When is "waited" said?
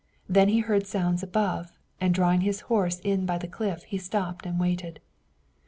4.59-4.99